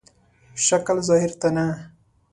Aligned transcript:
شکل 0.65 0.97
ظاهر 1.09 1.31
ته 1.41 1.49
نه. 1.55 1.65